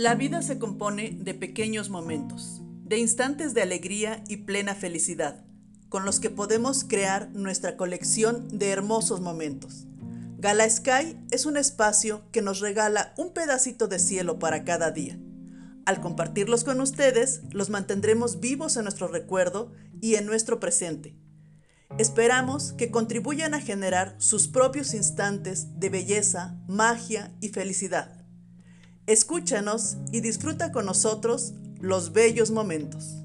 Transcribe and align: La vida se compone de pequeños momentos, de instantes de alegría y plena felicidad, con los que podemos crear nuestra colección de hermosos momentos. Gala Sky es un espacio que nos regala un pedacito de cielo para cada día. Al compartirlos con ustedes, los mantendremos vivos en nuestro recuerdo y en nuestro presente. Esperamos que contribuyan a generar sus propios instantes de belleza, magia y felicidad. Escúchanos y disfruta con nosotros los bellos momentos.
La 0.00 0.14
vida 0.14 0.40
se 0.40 0.58
compone 0.58 1.10
de 1.20 1.34
pequeños 1.34 1.90
momentos, 1.90 2.62
de 2.86 2.96
instantes 2.96 3.52
de 3.52 3.60
alegría 3.60 4.24
y 4.28 4.38
plena 4.38 4.74
felicidad, 4.74 5.44
con 5.90 6.06
los 6.06 6.20
que 6.20 6.30
podemos 6.30 6.84
crear 6.84 7.28
nuestra 7.34 7.76
colección 7.76 8.48
de 8.48 8.70
hermosos 8.70 9.20
momentos. 9.20 9.84
Gala 10.38 10.70
Sky 10.70 11.18
es 11.30 11.44
un 11.44 11.58
espacio 11.58 12.22
que 12.32 12.40
nos 12.40 12.60
regala 12.60 13.12
un 13.18 13.34
pedacito 13.34 13.88
de 13.88 13.98
cielo 13.98 14.38
para 14.38 14.64
cada 14.64 14.90
día. 14.90 15.18
Al 15.84 16.00
compartirlos 16.00 16.64
con 16.64 16.80
ustedes, 16.80 17.42
los 17.50 17.68
mantendremos 17.68 18.40
vivos 18.40 18.78
en 18.78 18.84
nuestro 18.84 19.06
recuerdo 19.06 19.70
y 20.00 20.14
en 20.14 20.24
nuestro 20.24 20.60
presente. 20.60 21.14
Esperamos 21.98 22.72
que 22.72 22.90
contribuyan 22.90 23.52
a 23.52 23.60
generar 23.60 24.14
sus 24.16 24.48
propios 24.48 24.94
instantes 24.94 25.78
de 25.78 25.90
belleza, 25.90 26.58
magia 26.68 27.36
y 27.42 27.50
felicidad. 27.50 28.19
Escúchanos 29.06 29.96
y 30.12 30.20
disfruta 30.20 30.72
con 30.72 30.86
nosotros 30.86 31.52
los 31.80 32.12
bellos 32.12 32.50
momentos. 32.50 33.19